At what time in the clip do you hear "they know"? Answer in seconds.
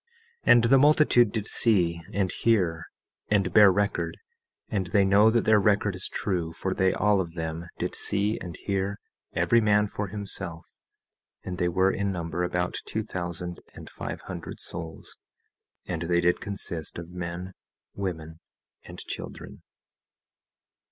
4.87-5.29